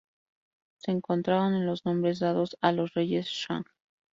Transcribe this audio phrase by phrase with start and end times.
[0.79, 3.65] Se encontraron en los Nombres dados a los Reyes Shang.